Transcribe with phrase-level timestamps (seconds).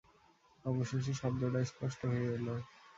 [0.65, 2.47] অবশেষে শব্দটা স্পষ্ট হয়ে এল।